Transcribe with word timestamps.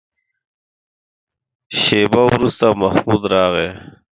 شېبه 1.81 2.21
وروسته 2.31 2.65
محمود 2.81 3.21
راغی. 3.33 3.69